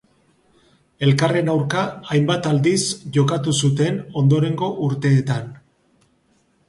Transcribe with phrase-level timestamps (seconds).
[1.07, 1.83] Elkarren aurka
[2.15, 2.79] hainbat aldiz
[3.19, 5.47] jokatu zuten ondorengo urteetan.